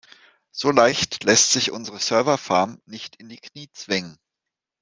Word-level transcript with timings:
So 0.49 0.71
leicht 0.71 1.25
lässt 1.25 1.51
sich 1.51 1.69
unsere 1.71 1.99
Serverfarm 1.99 2.81
nicht 2.87 3.17
in 3.17 3.29
die 3.29 3.37
Knie 3.37 3.69
zwingen. 3.71 4.17